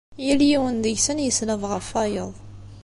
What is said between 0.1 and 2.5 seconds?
Yal yiwen deg-sen yesleb ɣef wayeḍ.